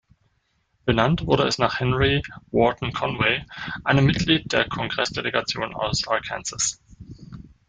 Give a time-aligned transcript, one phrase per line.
[0.83, 3.45] Benannt wurde es nach Henry Wharton Conway,
[3.83, 6.79] einem Mitglied der Kongress-Delegation aus Arkansas.